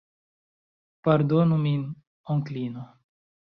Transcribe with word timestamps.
Pardonu 1.07 1.59
min, 1.67 1.85
Onklino. 2.37 2.89